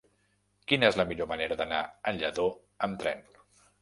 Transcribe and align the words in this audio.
Quina 0.71 0.87
és 0.93 0.95
la 1.01 1.05
millor 1.11 1.29
manera 1.33 1.57
d'anar 1.61 1.83
a 1.85 2.15
Lladó 2.19 2.49
amb 2.89 2.99
tren? 3.05 3.23